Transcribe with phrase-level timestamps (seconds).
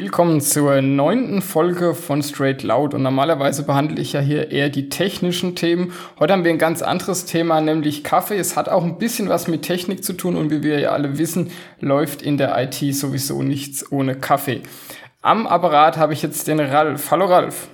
[0.00, 2.94] Willkommen zur neunten Folge von Straight Loud.
[2.94, 5.92] Und normalerweise behandle ich ja hier eher die technischen Themen.
[6.20, 8.36] Heute haben wir ein ganz anderes Thema, nämlich Kaffee.
[8.36, 11.18] Es hat auch ein bisschen was mit Technik zu tun und wie wir ja alle
[11.18, 11.50] wissen,
[11.80, 14.62] läuft in der IT sowieso nichts ohne Kaffee.
[15.20, 17.10] Am Apparat habe ich jetzt den Ralf.
[17.10, 17.66] Hallo Ralf.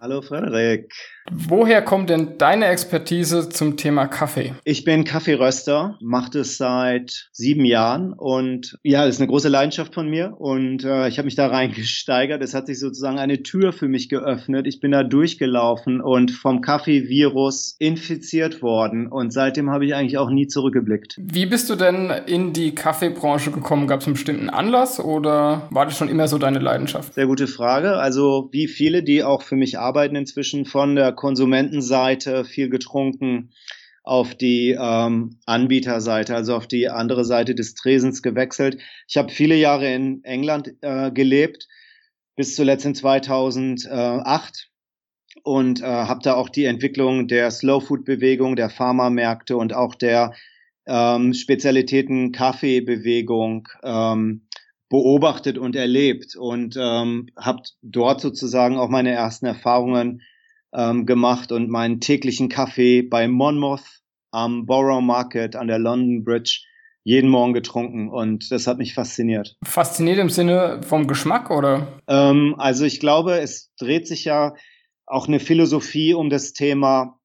[0.00, 0.92] Hallo Frederik.
[1.30, 4.54] Woher kommt denn deine Expertise zum Thema Kaffee?
[4.64, 9.94] Ich bin Kaffeeröster, mache das seit sieben Jahren und ja, das ist eine große Leidenschaft
[9.94, 12.42] von mir und äh, ich habe mich da reingesteigert.
[12.42, 14.66] Es hat sich sozusagen eine Tür für mich geöffnet.
[14.66, 20.30] Ich bin da durchgelaufen und vom Kaffeevirus infiziert worden und seitdem habe ich eigentlich auch
[20.30, 21.16] nie zurückgeblickt.
[21.18, 23.86] Wie bist du denn in die Kaffeebranche gekommen?
[23.86, 27.14] Gab es einen bestimmten Anlass oder war das schon immer so deine Leidenschaft?
[27.14, 27.96] Sehr gute Frage.
[27.96, 33.50] Also wie viele, die auch für mich arbeiten inzwischen von der Konsumentenseite viel getrunken,
[34.04, 38.78] auf die ähm, Anbieterseite, also auf die andere Seite des Tresens gewechselt.
[39.08, 41.68] Ich habe viele Jahre in England äh, gelebt,
[42.36, 44.70] bis zuletzt in 2008
[45.42, 49.96] und äh, habe da auch die Entwicklung der Slow Food Bewegung, der Pharmamärkte und auch
[49.96, 50.32] der
[50.86, 54.46] ähm, Spezialitäten Kaffeebewegung ähm,
[54.88, 60.22] beobachtet und erlebt und ähm, habe dort sozusagen auch meine ersten Erfahrungen
[60.74, 66.60] ähm, gemacht und meinen täglichen Kaffee bei Monmouth am Borough Market an der London Bridge
[67.04, 69.56] jeden Morgen getrunken und das hat mich fasziniert.
[69.64, 72.00] Fasziniert im Sinne vom Geschmack oder?
[72.06, 74.54] Ähm, also ich glaube, es dreht sich ja
[75.06, 77.18] auch eine Philosophie um das Thema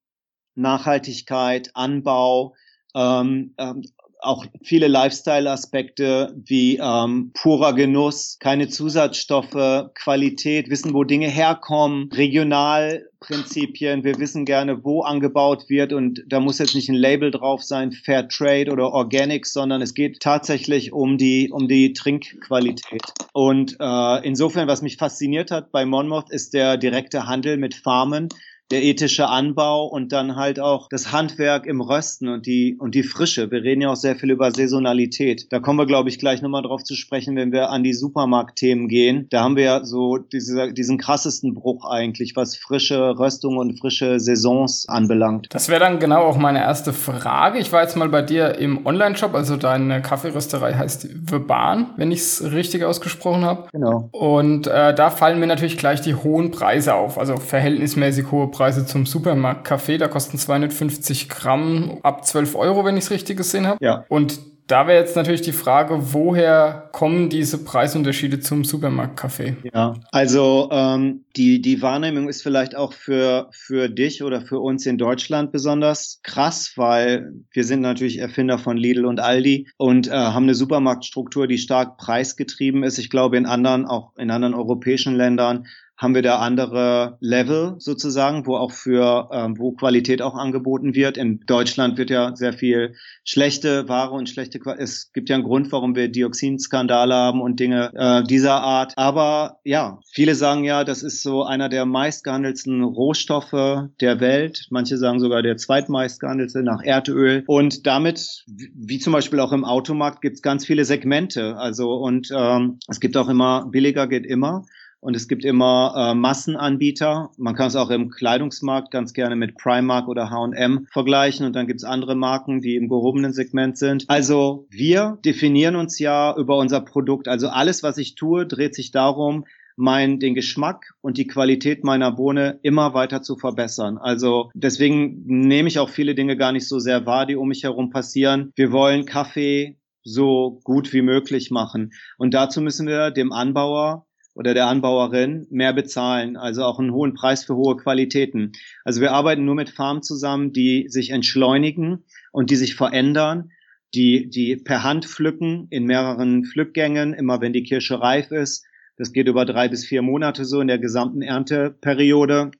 [0.54, 2.54] Nachhaltigkeit, Anbau,
[2.94, 3.82] ähm, ähm,
[4.24, 14.04] auch viele Lifestyle-Aspekte wie ähm, purer Genuss, keine Zusatzstoffe, Qualität, wissen, wo Dinge herkommen, Regionalprinzipien.
[14.04, 17.92] Wir wissen gerne, wo angebaut wird und da muss jetzt nicht ein Label drauf sein,
[17.92, 23.02] Fair Trade oder Organic, sondern es geht tatsächlich um die um die Trinkqualität.
[23.32, 28.28] Und äh, insofern, was mich fasziniert hat bei Monmouth, ist der direkte Handel mit Farmen
[28.70, 33.02] der ethische Anbau und dann halt auch das Handwerk im Rösten und die, und die
[33.02, 33.50] Frische.
[33.50, 35.52] Wir reden ja auch sehr viel über Saisonalität.
[35.52, 38.88] Da kommen wir, glaube ich, gleich nochmal drauf zu sprechen, wenn wir an die Supermarktthemen
[38.88, 39.26] gehen.
[39.30, 44.18] Da haben wir ja so diese, diesen krassesten Bruch eigentlich, was frische Röstung und frische
[44.18, 45.48] Saisons anbelangt.
[45.50, 47.58] Das wäre dann genau auch meine erste Frage.
[47.58, 52.20] Ich war jetzt mal bei dir im Online-Shop, also deine Kaffeerösterei heißt Veban, wenn ich
[52.20, 53.68] es richtig ausgesprochen habe.
[53.72, 54.08] Genau.
[54.12, 58.86] Und äh, da fallen mir natürlich gleich die hohen Preise auf, also verhältnismäßig hohe Preise
[58.86, 59.98] zum Supermarktkaffee.
[59.98, 63.84] Da kosten 250 Gramm ab 12 Euro, wenn ich es richtig gesehen habe.
[63.84, 64.04] Ja.
[64.08, 69.56] Und da wäre jetzt natürlich die Frage, woher kommen diese Preisunterschiede zum Supermarktkaffee?
[69.74, 74.86] Ja, also ähm, die, die Wahrnehmung ist vielleicht auch für, für dich oder für uns
[74.86, 80.12] in Deutschland besonders krass, weil wir sind natürlich Erfinder von Lidl und Aldi und äh,
[80.12, 82.96] haben eine Supermarktstruktur, die stark preisgetrieben ist.
[82.96, 85.66] Ich glaube, in anderen, auch in anderen europäischen Ländern
[86.04, 91.16] haben wir da andere Level sozusagen, wo auch für, ähm, wo Qualität auch angeboten wird.
[91.16, 92.94] In Deutschland wird ja sehr viel
[93.24, 94.84] schlechte Ware und schlechte Qualität.
[94.84, 98.92] Es gibt ja einen Grund, warum wir Dioxinskandale haben und Dinge äh, dieser Art.
[98.96, 104.66] Aber ja, viele sagen ja, das ist so einer der meistgehandelten Rohstoffe der Welt.
[104.68, 107.44] Manche sagen sogar der zweitmeistgehandelte nach Erdöl.
[107.46, 111.56] Und damit, wie zum Beispiel auch im Automarkt, gibt es ganz viele Segmente.
[111.56, 114.66] Also und ähm, es gibt auch immer billiger geht immer.
[115.04, 117.30] Und es gibt immer äh, Massenanbieter.
[117.36, 121.44] Man kann es auch im Kleidungsmarkt ganz gerne mit Primark oder H&M vergleichen.
[121.44, 124.06] Und dann gibt es andere Marken, die im gehobenen Segment sind.
[124.08, 127.28] Also wir definieren uns ja über unser Produkt.
[127.28, 129.44] Also alles, was ich tue, dreht sich darum,
[129.76, 133.98] mein, den Geschmack und die Qualität meiner Bohne immer weiter zu verbessern.
[133.98, 137.64] Also deswegen nehme ich auch viele Dinge gar nicht so sehr wahr, die um mich
[137.64, 138.52] herum passieren.
[138.56, 141.92] Wir wollen Kaffee so gut wie möglich machen.
[142.16, 147.14] Und dazu müssen wir dem Anbauer oder der Anbauerin mehr bezahlen, also auch einen hohen
[147.14, 148.52] Preis für hohe Qualitäten.
[148.84, 153.52] Also wir arbeiten nur mit Farmen zusammen, die sich entschleunigen und die sich verändern,
[153.94, 158.66] die, die per Hand pflücken in mehreren Pflückgängen, immer wenn die Kirsche reif ist.
[158.96, 162.50] Das geht über drei bis vier Monate so in der gesamten Ernteperiode.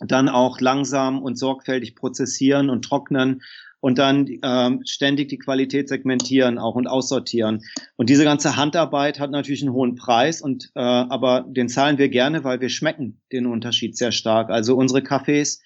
[0.00, 3.42] Dann auch langsam und sorgfältig prozessieren und trocknen
[3.80, 7.62] und dann ähm, ständig die Qualität segmentieren auch und aussortieren.
[7.96, 12.08] Und diese ganze Handarbeit hat natürlich einen hohen Preis und äh, aber den zahlen wir
[12.08, 14.50] gerne, weil wir schmecken den Unterschied sehr stark.
[14.50, 15.62] Also unsere Kaffees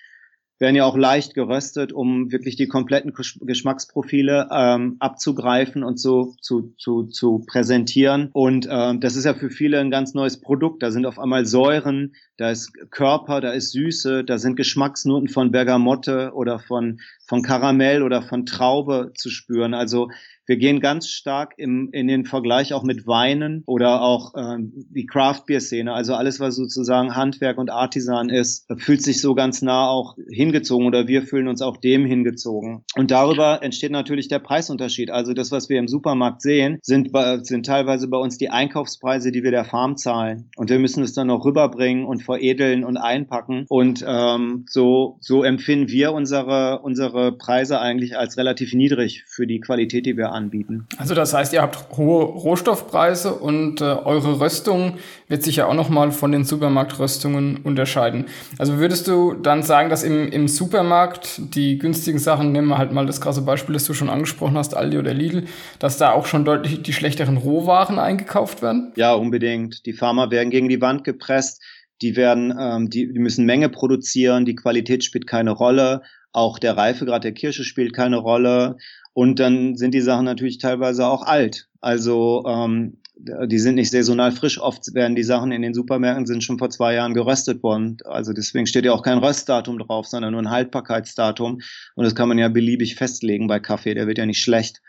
[0.61, 6.75] werden ja auch leicht geröstet, um wirklich die kompletten Geschmacksprofile ähm, abzugreifen und so zu,
[6.79, 8.31] zu, zu präsentieren.
[8.33, 10.83] Und ähm, das ist ja für viele ein ganz neues Produkt.
[10.83, 15.51] Da sind auf einmal Säuren da ist Körper, da ist Süße, da sind Geschmacksnoten von
[15.51, 19.75] Bergamotte oder von, von Karamell oder von Traube zu spüren.
[19.75, 20.09] Also
[20.47, 25.07] wir gehen ganz stark im, in den Vergleich auch mit Weinen oder auch ähm, die
[25.07, 25.95] Craft Beer Szene.
[25.95, 30.87] Also alles, was sozusagen Handwerk und Artisan ist, fühlt sich so ganz nah auch hingezogen
[30.87, 32.85] oder wir fühlen uns auch dem hingezogen.
[32.95, 35.11] Und darüber entsteht natürlich der Preisunterschied.
[35.11, 37.11] Also das, was wir im Supermarkt sehen, sind,
[37.43, 40.51] sind teilweise bei uns die Einkaufspreise, die wir der Farm zahlen.
[40.57, 43.67] Und wir müssen es dann noch rüberbringen und veredeln und einpacken.
[43.69, 49.61] Und ähm, so, so empfinden wir unsere, unsere Preise eigentlich als relativ niedrig für die
[49.61, 50.87] Qualität, die wir anbieten.
[50.97, 54.95] Also das heißt, ihr habt hohe Rohstoffpreise und äh, eure Röstung
[55.29, 58.27] wird sich ja auch nochmal von den Supermarktröstungen unterscheiden.
[58.59, 62.93] Also würdest du dann sagen, dass im, im Supermarkt die günstigen Sachen, nehmen wir halt
[62.93, 65.45] mal das krasse Beispiel, das du schon angesprochen hast, Aldi oder Lidl,
[65.79, 68.93] dass da auch schon deutlich die schlechteren Rohwaren eingekauft werden?
[68.97, 69.87] Ja, unbedingt.
[69.87, 71.63] Die Farmer werden gegen die Wand gepresst.
[72.05, 76.03] Die werden, ähm, die, die müssen Menge produzieren, die Qualität spielt keine Rolle,
[76.33, 78.77] auch der Reifegrad der Kirsche spielt keine Rolle.
[79.15, 81.67] Und dann sind die Sachen natürlich teilweise auch alt.
[81.81, 84.61] Also ähm, die sind nicht saisonal frisch.
[84.61, 87.97] Oft werden die Sachen in den Supermärkten sind schon vor zwei Jahren geröstet worden.
[88.05, 91.61] Also deswegen steht ja auch kein Röstdatum drauf, sondern nur ein Haltbarkeitsdatum.
[91.95, 93.95] Und das kann man ja beliebig festlegen bei Kaffee.
[93.95, 94.83] Der wird ja nicht schlecht.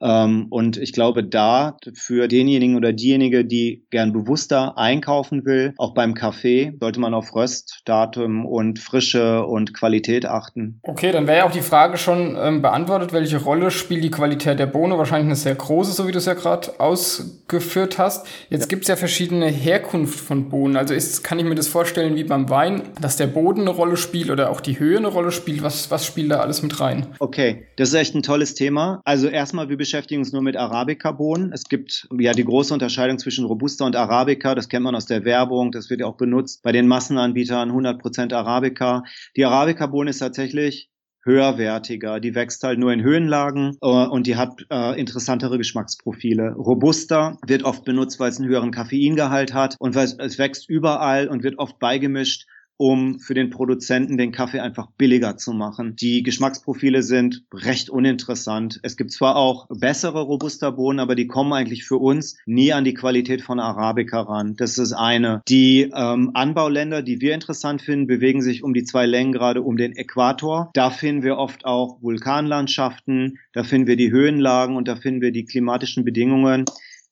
[0.00, 5.94] Ähm, und ich glaube, da für denjenigen oder diejenige, die gern bewusster einkaufen will, auch
[5.94, 10.80] beim Kaffee, sollte man auf Röstdatum und Frische und Qualität achten.
[10.82, 14.58] Okay, dann wäre ja auch die Frage schon ähm, beantwortet, welche Rolle spielt die Qualität
[14.58, 14.98] der Bohne?
[14.98, 18.26] Wahrscheinlich eine sehr große, so wie du es ja gerade ausgeführt hast.
[18.50, 18.68] Jetzt ja.
[18.68, 20.76] gibt es ja verschiedene Herkunft von Bohnen.
[20.76, 23.96] Also ist, kann ich mir das vorstellen wie beim Wein, dass der Boden eine Rolle
[23.96, 25.62] spielt oder auch die Höhe eine Rolle spielt?
[25.62, 27.06] Was, was spielt da alles mit rein?
[27.18, 29.00] Okay, das ist echt ein tolles Thema.
[29.04, 31.52] Also erstmal, wir beschäftigen uns nur mit Arabica-Bohnen.
[31.52, 34.56] Es gibt ja die große Unterscheidung zwischen Robusta und Arabica.
[34.56, 35.70] Das kennt man aus der Werbung.
[35.70, 37.70] Das wird ja auch benutzt bei den Massenanbietern.
[37.70, 39.04] 100% Arabica.
[39.36, 40.90] Die Arabica-Bohne ist tatsächlich
[41.24, 42.18] höherwertiger.
[42.18, 46.54] Die wächst halt nur in Höhenlagen äh, und die hat äh, interessantere Geschmacksprofile.
[46.54, 50.68] Robusta wird oft benutzt, weil es einen höheren Koffeingehalt hat und weil es, es wächst
[50.68, 52.46] überall und wird oft beigemischt
[52.76, 55.96] um für den Produzenten den Kaffee einfach billiger zu machen.
[55.96, 58.80] Die Geschmacksprofile sind recht uninteressant.
[58.82, 62.94] Es gibt zwar auch bessere Robusta-Bohnen, aber die kommen eigentlich für uns nie an die
[62.94, 64.54] Qualität von Arabica ran.
[64.56, 65.42] Das ist eine.
[65.48, 69.76] Die ähm, Anbauländer, die wir interessant finden, bewegen sich um die zwei Längen gerade um
[69.76, 70.70] den Äquator.
[70.74, 75.32] Da finden wir oft auch Vulkanlandschaften, da finden wir die Höhenlagen und da finden wir
[75.32, 76.64] die klimatischen Bedingungen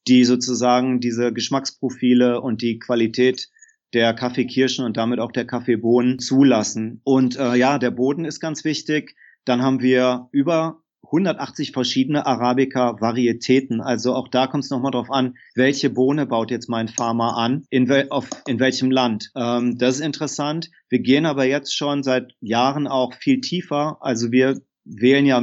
[0.07, 3.49] die sozusagen diese Geschmacksprofile und die Qualität
[3.95, 7.01] der Kaffeekirschen und damit auch der Kaffeebohnen zulassen.
[7.05, 9.17] Und äh, ja, der Boden ist ganz wichtig.
[9.45, 13.81] Dann haben wir über 180 verschiedene Arabica-Varietäten.
[13.81, 17.65] Also auch da kommt es nochmal drauf an, welche Bohne baut jetzt mein Farmer an,
[17.71, 19.31] in, wel auf, in welchem Land.
[19.37, 20.71] Ähm, das ist interessant.
[20.89, 23.99] Wir gehen aber jetzt schon seit Jahren auch viel tiefer.
[24.01, 25.41] Also wir wählen ja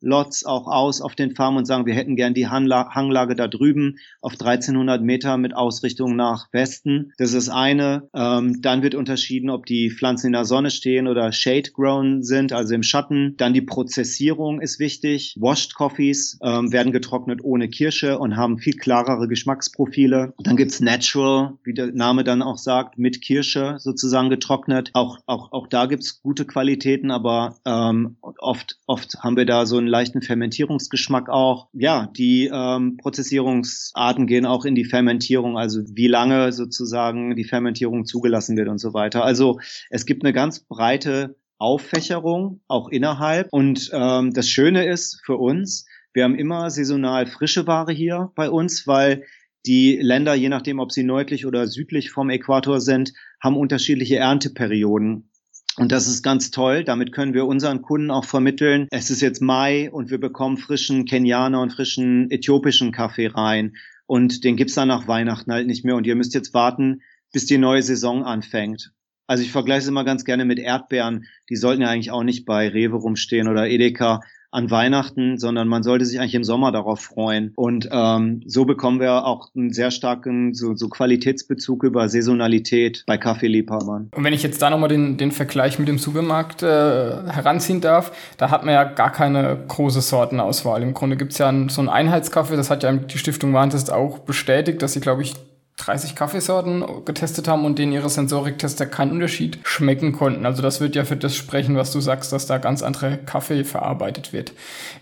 [0.00, 3.98] Mikrolots auch aus auf den Farmen und sagen, wir hätten gern die Hanglage da drüben
[4.20, 7.12] auf 1300 Meter mit Ausrichtung nach Westen.
[7.18, 8.08] Das ist eine.
[8.14, 12.52] Ähm, dann wird unterschieden, ob die Pflanzen in der Sonne stehen oder shade grown sind,
[12.52, 13.36] also im Schatten.
[13.36, 15.34] Dann die Prozessierung ist wichtig.
[15.38, 20.34] Washed Coffees ähm, werden getrocknet ohne Kirsche und haben viel klarere Geschmacksprofile.
[20.38, 24.90] Dann gibt's Natural, wie der Name dann auch sagt, mit Kirsche sozusagen getrocknet.
[24.94, 29.76] Auch, auch, auch da gibt's gute Qualitäten, aber ähm, oft Oft, haben wir da so
[29.76, 31.68] einen leichten Fermentierungsgeschmack auch.
[31.72, 38.04] Ja, die ähm, Prozessierungsarten gehen auch in die Fermentierung, also wie lange sozusagen die Fermentierung
[38.04, 39.24] zugelassen wird und so weiter.
[39.24, 39.58] Also
[39.90, 43.48] es gibt eine ganz breite Auffächerung auch innerhalb.
[43.50, 48.50] Und ähm, das Schöne ist für uns, wir haben immer saisonal frische Ware hier bei
[48.50, 49.24] uns, weil
[49.66, 55.30] die Länder, je nachdem, ob sie nördlich oder südlich vom Äquator sind, haben unterschiedliche Ernteperioden.
[55.76, 56.82] Und das ist ganz toll.
[56.82, 58.88] Damit können wir unseren Kunden auch vermitteln.
[58.90, 63.76] Es ist jetzt Mai und wir bekommen frischen Kenianer und frischen äthiopischen Kaffee rein.
[64.06, 65.94] Und den gibt's dann nach Weihnachten halt nicht mehr.
[65.94, 68.92] Und ihr müsst jetzt warten, bis die neue Saison anfängt.
[69.28, 71.26] Also ich vergleiche es immer ganz gerne mit Erdbeeren.
[71.50, 75.82] Die sollten ja eigentlich auch nicht bei Rewe rumstehen oder Edeka an Weihnachten, sondern man
[75.82, 77.52] sollte sich eigentlich im Sommer darauf freuen.
[77.54, 83.18] Und ähm, so bekommen wir auch einen sehr starken so, so Qualitätsbezug über Saisonalität bei
[83.18, 84.10] Kaffeeliebhabern.
[84.14, 88.12] Und wenn ich jetzt da nochmal den, den Vergleich mit dem Supermarkt äh, heranziehen darf,
[88.38, 90.82] da hat man ja gar keine große Sortenauswahl.
[90.82, 94.80] Im Grunde gibt's ja so einen Einheitskaffee, das hat ja die Stiftung Warntest auch bestätigt,
[94.82, 95.34] dass sie, glaube ich,
[95.78, 100.44] 30 Kaffeesorten getestet haben und denen ihre Sensoriktester keinen Unterschied schmecken konnten.
[100.44, 103.64] Also das wird ja für das sprechen, was du sagst, dass da ganz andere Kaffee
[103.64, 104.52] verarbeitet wird.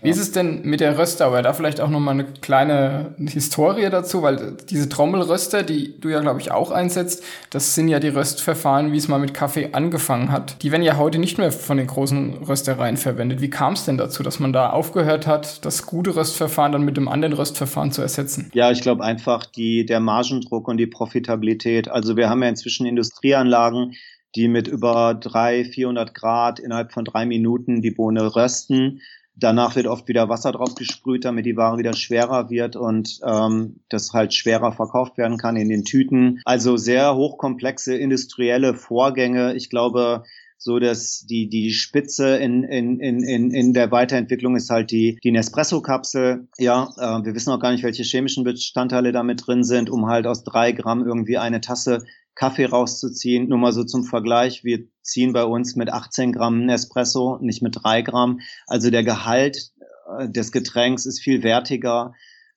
[0.01, 0.13] Wie ja.
[0.13, 1.41] ist es denn mit der Röstdauer?
[1.41, 6.41] Da vielleicht auch nochmal eine kleine Historie dazu, weil diese Trommelröster, die du ja, glaube
[6.41, 10.61] ich, auch einsetzt, das sind ja die Röstverfahren, wie es mal mit Kaffee angefangen hat.
[10.61, 13.41] Die werden ja heute nicht mehr von den großen Röstereien verwendet.
[13.41, 16.97] Wie kam es denn dazu, dass man da aufgehört hat, das gute Röstverfahren dann mit
[16.97, 18.51] dem anderen Röstverfahren zu ersetzen?
[18.53, 21.89] Ja, ich glaube einfach die, der Margendruck und die Profitabilität.
[21.89, 23.95] Also wir haben ja inzwischen Industrieanlagen,
[24.35, 29.01] die mit über 300, 400 Grad innerhalb von drei Minuten die Bohne rösten.
[29.39, 33.81] Danach wird oft wieder Wasser drauf gesprüht, damit die Ware wieder schwerer wird und ähm,
[33.87, 36.41] das halt schwerer verkauft werden kann in den Tüten.
[36.43, 39.53] Also sehr hochkomplexe industrielle Vorgänge.
[39.53, 40.23] Ich glaube,
[40.57, 45.31] so dass die, die Spitze in, in, in, in der Weiterentwicklung ist halt die, die
[45.31, 46.47] Nespresso-Kapsel.
[46.57, 50.25] Ja, äh, wir wissen auch gar nicht, welche chemischen Bestandteile damit drin sind, um halt
[50.25, 52.03] aus drei Gramm irgendwie eine Tasse
[52.37, 53.49] Kaffee rauszuziehen.
[53.49, 54.63] Nur mal so zum Vergleich.
[54.63, 58.39] Wir ziehen bei uns mit 18 Gramm Nespresso, nicht mit drei Gramm.
[58.67, 59.71] Also der Gehalt
[60.19, 62.13] äh, des Getränks ist viel wertiger.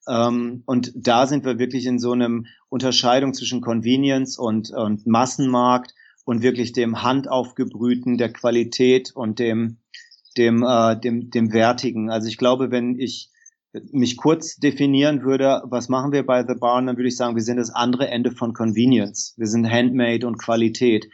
[0.07, 5.93] Ähm, und da sind wir wirklich in so einem Unterscheidung zwischen Convenience und, und Massenmarkt
[6.25, 9.77] und wirklich dem Handaufgebrühten, der Qualität und dem,
[10.37, 12.09] dem, äh, dem, dem Wertigen.
[12.09, 13.29] Also ich glaube, wenn ich
[13.91, 17.43] mich kurz definieren würde, was machen wir bei The Barn, dann würde ich sagen, wir
[17.43, 19.33] sind das andere Ende von Convenience.
[19.37, 21.07] Wir sind Handmade und Qualität.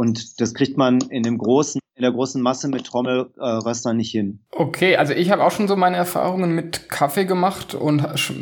[0.00, 4.10] Und das kriegt man in dem großen, in der großen Masse mit Trommelröstern äh, nicht
[4.10, 4.38] hin.
[4.50, 8.32] Okay, also ich habe auch schon so meine Erfahrungen mit Kaffee gemacht und sch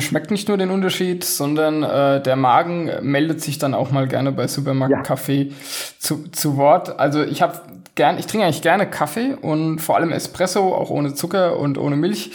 [0.00, 4.32] schmeckt nicht nur den Unterschied, sondern äh, der Magen meldet sich dann auch mal gerne
[4.32, 5.54] bei Supermarktkaffee ja.
[6.00, 6.98] zu, zu Wort.
[6.98, 7.60] Also ich habe
[7.94, 11.94] gern, ich trinke eigentlich gerne Kaffee und vor allem Espresso, auch ohne Zucker und ohne
[11.94, 12.32] Milch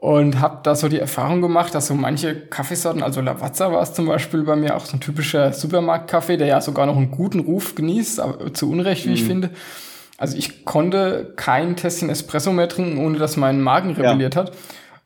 [0.00, 3.94] und habe da so die Erfahrung gemacht, dass so manche Kaffeesorten, also Lavazza war es
[3.94, 7.40] zum Beispiel bei mir auch so ein typischer Supermarktkaffee, der ja sogar noch einen guten
[7.40, 9.14] Ruf genießt, aber zu Unrecht, wie mm.
[9.14, 9.26] ich mhm.
[9.26, 9.50] finde.
[10.18, 14.42] Also ich konnte kein Tässchen Espresso mehr trinken, ohne dass mein Magen rebelliert ja.
[14.42, 14.52] hat.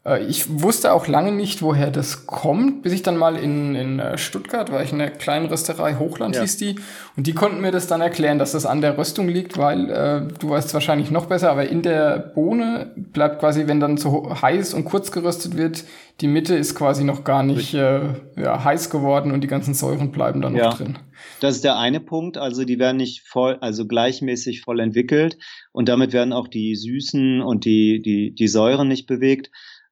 [0.04, 3.98] Äh, ich wusste auch lange nicht, woher das kommt, bis ich dann mal in, in
[3.98, 6.42] äh, Stuttgart war, ich in einer kleinen Rösterei, Hochland ja.
[6.42, 6.76] hieß die,
[7.16, 10.38] und die konnten mir das dann erklären, dass das an der Röstung liegt, weil äh,
[10.38, 14.74] du weißt wahrscheinlich noch besser, aber in der Bohne bleibt quasi, wenn dann so heiß
[14.74, 15.84] und kurz geröstet wird,
[16.20, 18.00] die Mitte ist quasi noch gar nicht äh,
[18.36, 20.66] ja, heiß geworden und die ganzen Säuren bleiben dann ja.
[20.66, 20.98] noch drin.
[21.40, 25.38] Das ist der eine Punkt, also die werden nicht voll, also gleichmäßig voll entwickelt
[25.72, 29.50] und damit werden auch die Süßen und die, die, die Säuren nicht bewegt.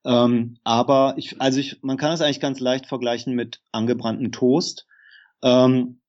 [0.08, 4.86] Ähm, aber ich, also ich, man kann es eigentlich ganz leicht vergleichen mit angebrannten Toast.
[5.42, 6.00] Ähm,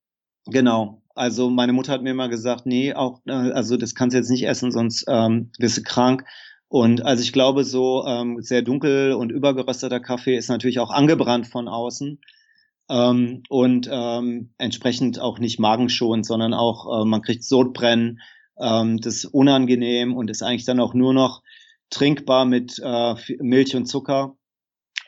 [0.46, 1.02] genau.
[1.16, 4.30] Also meine Mutter hat mir immer gesagt, nee, auch, äh, also das kannst du jetzt
[4.30, 6.24] nicht essen, sonst ähm, wirst du krank.
[6.70, 11.48] Und also ich glaube, so ähm, sehr dunkel und übergerösteter Kaffee ist natürlich auch angebrannt
[11.48, 12.22] von außen.
[12.90, 18.22] Ähm, und ähm, entsprechend auch nicht magenschonend, sondern auch, äh, man kriegt Sodbrennen,
[18.58, 21.42] ähm, das ist unangenehm und ist eigentlich dann auch nur noch
[21.90, 24.38] trinkbar mit äh, Milch und Zucker.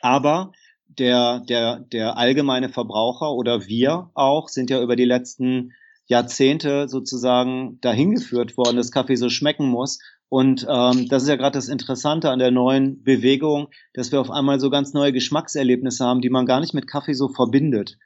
[0.00, 0.52] Aber
[0.86, 5.72] der, der, der allgemeine Verbraucher oder wir auch sind ja über die letzten
[6.06, 9.98] Jahrzehnte sozusagen dahin geführt worden, dass Kaffee so schmecken muss.
[10.28, 14.30] Und ähm, das ist ja gerade das Interessante an der neuen Bewegung, dass wir auf
[14.30, 17.98] einmal so ganz neue Geschmackserlebnisse haben, die man gar nicht mit Kaffee so verbindet.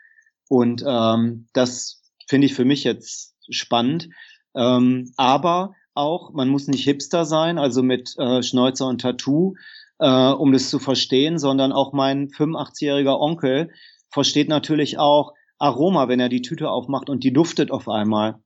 [0.48, 4.08] Und ähm, das finde ich für mich jetzt spannend.
[4.54, 6.32] Ähm, aber auch.
[6.32, 9.54] Man muss nicht Hipster sein, also mit äh, Schnäuzer und Tattoo,
[9.98, 13.70] äh, um das zu verstehen, sondern auch mein 85-jähriger Onkel
[14.10, 18.36] versteht natürlich auch Aroma, wenn er die Tüte aufmacht und die duftet auf einmal.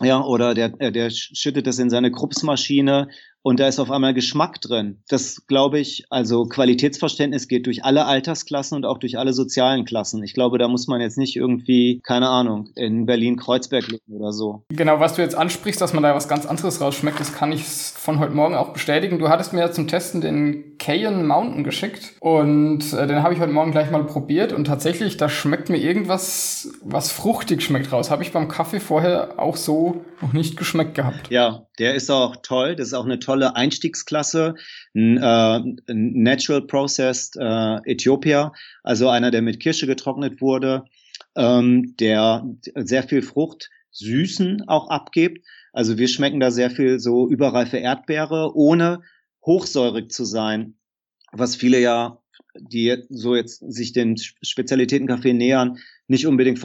[0.00, 3.08] Ja, oder der, äh, der schüttet das in seine Krupsmaschine
[3.42, 5.02] und da ist auf einmal Geschmack drin.
[5.08, 10.22] Das glaube ich, also Qualitätsverständnis geht durch alle Altersklassen und auch durch alle sozialen Klassen.
[10.22, 14.64] Ich glaube, da muss man jetzt nicht irgendwie, keine Ahnung, in Berlin-Kreuzberg leben oder so.
[14.70, 17.64] Genau, was du jetzt ansprichst, dass man da was ganz anderes rausschmeckt, das kann ich
[17.64, 19.18] von heute Morgen auch bestätigen.
[19.18, 23.40] Du hattest mir ja zum Testen den Cayenne Mountain geschickt und äh, den habe ich
[23.40, 28.10] heute Morgen gleich mal probiert und tatsächlich, da schmeckt mir irgendwas, was fruchtig schmeckt raus.
[28.10, 31.30] Habe ich beim Kaffee vorher auch so noch nicht geschmeckt gehabt.
[31.30, 32.76] Ja, der ist auch toll.
[32.76, 34.54] Das ist auch eine tolle Einstiegsklasse.
[34.94, 40.84] Ein, äh, Natural Processed äh, Ethiopia, also einer, der mit Kirsche getrocknet wurde,
[41.36, 42.44] ähm, der
[42.76, 45.44] sehr viel Frucht, Süßen auch abgibt.
[45.72, 49.02] Also wir schmecken da sehr viel so überreife Erdbeere, ohne
[49.44, 50.74] hochsäurig zu sein,
[51.32, 52.21] was viele ja,
[52.58, 56.58] die so jetzt sich den Spezialitätenkaffee nähern, nicht unbedingt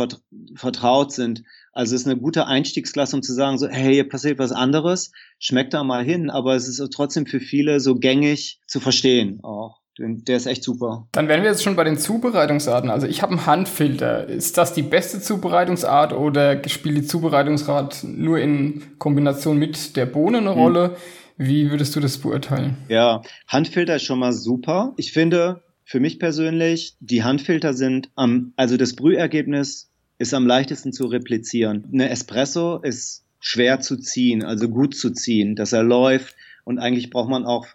[0.55, 1.43] vertraut sind.
[1.71, 5.11] Also es ist eine gute Einstiegsklasse, um zu sagen, so, hey, hier passiert was anderes,
[5.39, 9.81] schmeckt da mal hin, aber es ist trotzdem für viele so gängig zu verstehen auch.
[9.99, 11.07] Der ist echt super.
[11.11, 12.91] Dann wären wir jetzt schon bei den Zubereitungsarten.
[12.91, 14.27] Also ich habe einen Handfilter.
[14.27, 20.37] Ist das die beste Zubereitungsart oder spielt die Zubereitungsart nur in Kombination mit der Bohne
[20.37, 20.59] eine hm.
[20.59, 20.97] Rolle?
[21.37, 22.77] Wie würdest du das beurteilen?
[22.89, 24.93] Ja, Handfilter ist schon mal super.
[24.97, 30.91] Ich finde, für mich persönlich, die Handfilter sind am, also das Brühergebnis ist am leichtesten
[30.91, 31.87] zu replizieren.
[31.93, 37.09] Eine Espresso ist schwer zu ziehen, also gut zu ziehen, dass er läuft und eigentlich
[37.09, 37.67] braucht man auch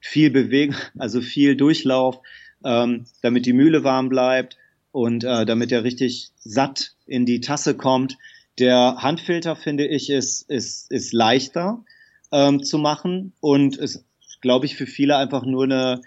[0.00, 2.18] viel Bewegung, also viel Durchlauf,
[2.64, 4.56] ähm, damit die Mühle warm bleibt
[4.90, 8.18] und äh, damit er richtig satt in die Tasse kommt.
[8.58, 11.84] Der Handfilter, finde ich, ist, ist, ist leichter
[12.32, 14.04] ähm, zu machen und ist,
[14.40, 16.00] glaube ich, für viele einfach nur eine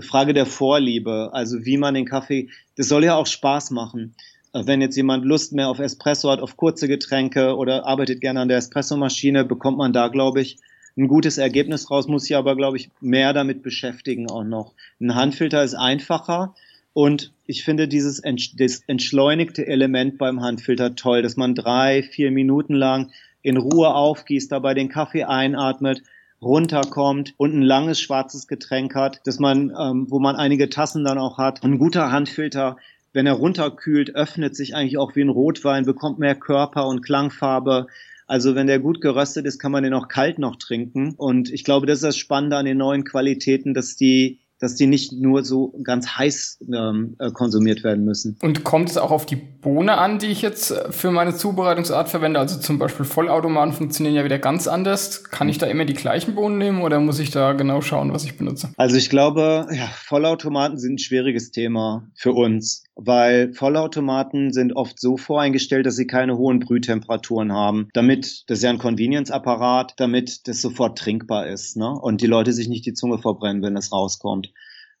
[0.00, 1.30] Frage der Vorliebe.
[1.32, 4.14] Also wie man den Kaffee, das soll ja auch Spaß machen.
[4.52, 8.40] Äh, wenn jetzt jemand Lust mehr auf Espresso hat, auf kurze Getränke oder arbeitet gerne
[8.40, 10.58] an der Espressomaschine, bekommt man da, glaube ich,
[10.96, 14.72] ein gutes Ergebnis raus, muss sich aber, glaube ich, mehr damit beschäftigen auch noch.
[14.98, 16.54] Ein Handfilter ist einfacher
[16.94, 23.10] und ich finde dieses entschleunigte Element beim Handfilter toll, dass man drei, vier Minuten lang
[23.42, 26.02] in Ruhe aufgießt, dabei den Kaffee einatmet,
[26.42, 31.18] runterkommt und ein langes schwarzes Getränk hat, dass man, ähm, wo man einige Tassen dann
[31.18, 31.64] auch hat.
[31.64, 32.76] Ein guter Handfilter,
[33.12, 37.86] wenn er runterkühlt, öffnet sich eigentlich auch wie ein Rotwein, bekommt mehr Körper und Klangfarbe.
[38.26, 41.14] Also wenn der gut geröstet ist, kann man den auch kalt noch trinken.
[41.16, 44.86] Und ich glaube, das ist das Spannende an den neuen Qualitäten, dass die dass die
[44.86, 48.36] nicht nur so ganz heiß ähm, äh, konsumiert werden müssen.
[48.40, 52.08] Und kommt es auch auf die Bohne an, die ich jetzt äh, für meine Zubereitungsart
[52.08, 52.40] verwende?
[52.40, 55.24] Also zum Beispiel Vollautomaten funktionieren ja wieder ganz anders.
[55.24, 58.24] Kann ich da immer die gleichen Bohnen nehmen oder muss ich da genau schauen, was
[58.24, 58.70] ich benutze?
[58.76, 64.98] Also ich glaube, ja, Vollautomaten sind ein schwieriges Thema für uns, weil Vollautomaten sind oft
[64.98, 70.48] so voreingestellt, dass sie keine hohen Brühtemperaturen haben, damit, das ist ja ein Convenience-Apparat, damit
[70.48, 71.90] das sofort trinkbar ist ne?
[71.90, 74.50] und die Leute sich nicht die Zunge verbrennen, wenn es rauskommt.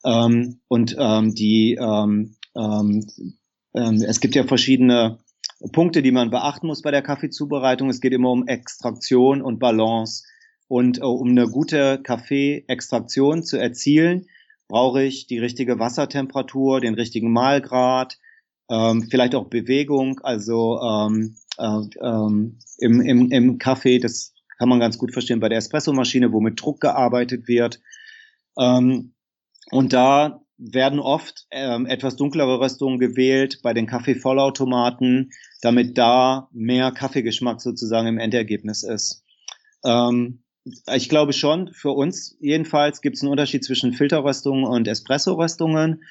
[0.04, 3.06] Ähm, und ähm, die, ähm, ähm,
[3.74, 5.18] ähm, es gibt ja verschiedene
[5.72, 7.88] Punkte, die man beachten muss bei der Kaffeezubereitung.
[7.88, 10.24] Es geht immer um Extraktion und Balance.
[10.68, 14.26] Und äh, um eine gute Kaffeeextraktion zu erzielen,
[14.68, 18.18] brauche ich die richtige Wassertemperatur, den richtigen Mahlgrad,
[18.70, 20.20] ähm, vielleicht auch Bewegung.
[20.22, 25.48] Also ähm, äh, ähm, im, im, im Kaffee, das kann man ganz gut verstehen bei
[25.48, 27.80] der Espressomaschine, wo mit Druck gearbeitet wird.
[28.58, 29.14] Ähm,
[29.70, 36.92] und da werden oft ähm, etwas dunklere Röstungen gewählt bei den Kaffeevollautomaten, damit da mehr
[36.92, 39.22] Kaffeegeschmack sozusagen im Endergebnis ist.
[39.84, 40.42] Ähm,
[40.94, 46.02] ich glaube schon, für uns jedenfalls gibt es einen Unterschied zwischen Filterröstungen und Espresso-Röstungen.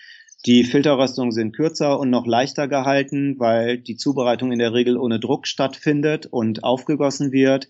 [0.46, 5.20] Die Filterröstungen sind kürzer und noch leichter gehalten, weil die Zubereitung in der Regel ohne
[5.20, 7.70] Druck stattfindet und aufgegossen wird.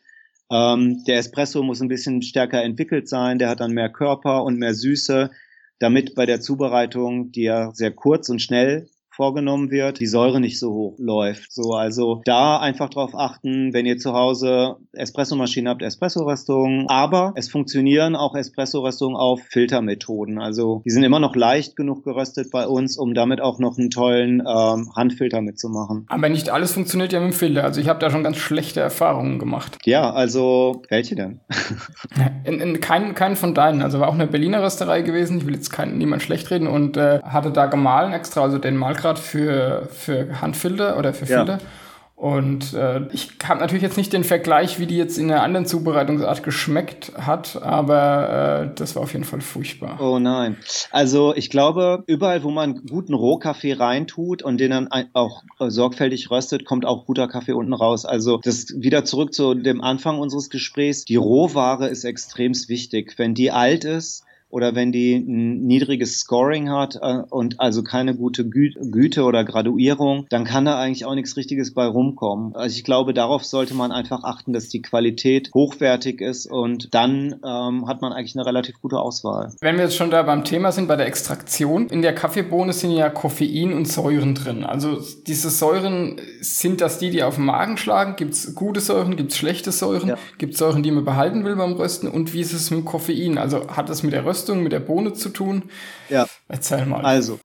[0.51, 4.59] Ähm, der Espresso muss ein bisschen stärker entwickelt sein, der hat dann mehr Körper und
[4.59, 5.31] mehr Süße
[5.79, 10.59] damit bei der Zubereitung, die ja sehr kurz und schnell vorgenommen wird, die Säure nicht
[10.59, 11.51] so hoch läuft.
[11.51, 16.87] So, also da einfach drauf achten, wenn ihr zu Hause Espressomaschine habt, Espresso-Röstungen.
[16.89, 20.39] Aber es funktionieren auch Espresso-Röstungen auf Filtermethoden.
[20.39, 23.89] Also die sind immer noch leicht genug geröstet bei uns, um damit auch noch einen
[23.89, 26.05] tollen ähm, Handfilter mitzumachen.
[26.09, 27.63] Aber nicht alles funktioniert ja mit dem Filter.
[27.63, 29.77] Also ich habe da schon ganz schlechte Erfahrungen gemacht.
[29.85, 31.39] Ja, also welche denn?
[32.43, 33.81] in, in keinen, keinen von deinen.
[33.81, 35.37] Also war auch eine Berliner Rösterei gewesen.
[35.37, 38.77] Ich will jetzt keinen, niemand schlecht reden und äh, hatte da gemahlen extra, also den
[38.77, 41.53] Malgrad gerade für, für Handfilter oder für Filter.
[41.53, 41.67] Ja.
[42.15, 45.65] Und äh, ich habe natürlich jetzt nicht den Vergleich, wie die jetzt in einer anderen
[45.65, 49.99] Zubereitungsart geschmeckt hat, aber äh, das war auf jeden Fall furchtbar.
[50.01, 50.55] Oh nein.
[50.91, 56.31] Also ich glaube, überall, wo man guten Rohkaffee reintut und den dann auch äh, sorgfältig
[56.31, 58.05] röstet, kommt auch guter Kaffee unten raus.
[58.05, 61.03] Also das wieder zurück zu dem Anfang unseres Gesprächs.
[61.03, 63.15] Die Rohware ist extremst wichtig.
[63.17, 64.23] Wenn die alt ist,
[64.55, 69.43] oder wenn die ein niedriges Scoring hat äh, und also keine gute Gü Güte oder
[69.43, 72.55] Graduierung, dann kann da eigentlich auch nichts Richtiges bei rumkommen.
[72.55, 77.35] Also ich glaube, darauf sollte man einfach achten, dass die Qualität hochwertig ist und dann
[77.45, 79.51] ähm, hat man eigentlich eine relativ gute Auswahl.
[79.59, 82.91] Wenn wir jetzt schon da beim Thema sind, bei der Extraktion, in der Kaffeebohne sind
[82.91, 84.63] ja Koffein und Säuren drin.
[84.63, 88.15] Also diese Säuren, sind das die, die auf den Magen schlagen?
[88.15, 90.07] Gibt es gute Säuren, gibt es schlechte Säuren?
[90.07, 90.17] Ja.
[90.37, 92.07] Gibt es Säuren, die man behalten will beim Rösten?
[92.07, 93.37] Und wie ist es mit Koffein?
[93.37, 95.63] Also hat das mit der Röstung Röstung mit der Bohne zu tun?
[96.07, 96.27] Ja.
[96.47, 97.03] Erzähl mal.
[97.03, 97.39] Also,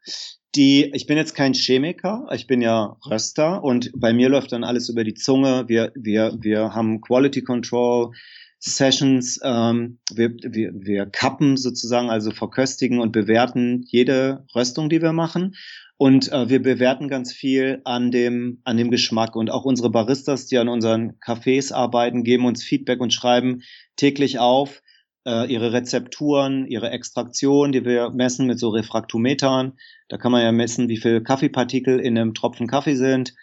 [0.54, 4.64] die, ich bin jetzt kein Chemiker, ich bin ja Röster und bei mir läuft dann
[4.64, 5.64] alles über die Zunge.
[5.68, 8.12] Wir, wir, wir haben Quality Control
[8.58, 15.14] Sessions, ähm, wir, wir, wir kappen sozusagen, also verköstigen und bewerten jede Röstung, die wir
[15.14, 15.54] machen.
[15.96, 19.36] Und äh, wir bewerten ganz viel an dem, an dem Geschmack.
[19.36, 23.62] Und auch unsere Baristas, die an unseren Cafés arbeiten, geben uns Feedback und schreiben
[23.96, 24.82] täglich auf,
[25.24, 29.74] ihre Rezepturen, ihre Extraktion, die wir messen mit so Refraktometern.
[30.08, 33.34] Da kann man ja messen, wie viel Kaffeepartikel in einem Tropfen Kaffee sind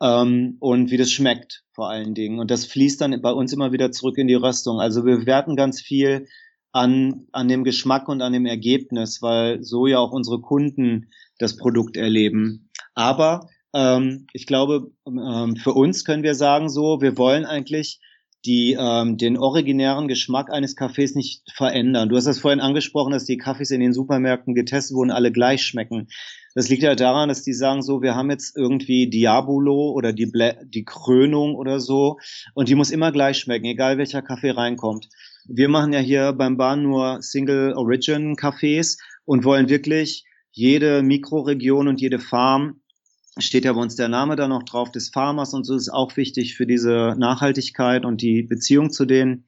[0.00, 2.38] ähm, und wie das schmeckt vor allen Dingen.
[2.38, 4.80] Und das fließt dann bei uns immer wieder zurück in die Röstung.
[4.80, 6.28] Also wir werten ganz viel
[6.72, 11.56] an, an dem Geschmack und an dem Ergebnis, weil so ja auch unsere Kunden das
[11.56, 12.70] Produkt erleben.
[12.94, 18.00] Aber ähm, ich glaube, ähm, für uns können wir sagen so, wir wollen eigentlich
[18.46, 22.08] die ähm, den originären Geschmack eines Kaffees nicht verändern.
[22.08, 25.62] Du hast das vorhin angesprochen, dass die Kaffees in den Supermärkten getestet wurden, alle gleich
[25.62, 26.08] schmecken.
[26.54, 30.26] Das liegt ja daran, dass die sagen so, wir haben jetzt irgendwie Diabolo oder die,
[30.26, 32.18] Bla die Krönung oder so
[32.54, 35.08] und die muss immer gleich schmecken, egal welcher Kaffee reinkommt.
[35.46, 41.88] Wir machen ja hier beim Bahn nur Single Origin Cafés und wollen wirklich jede Mikroregion
[41.88, 42.80] und jede Farm
[43.38, 46.16] steht ja bei uns der Name da noch drauf des Farmers und so ist auch
[46.16, 49.46] wichtig für diese Nachhaltigkeit und die Beziehung zu denen,